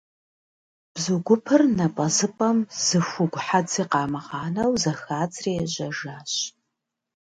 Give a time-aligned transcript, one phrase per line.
[0.93, 6.31] Бзу гупыр напӀэзыпӀэм зы хугу хьэдзи къамыгъанэу зэхадзри ежьэжащ.